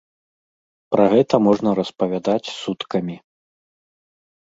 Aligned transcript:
Пра 0.95 1.05
гэта 1.13 1.35
можна 1.49 1.69
распавядаць 1.81 2.53
суткамі. 2.61 3.15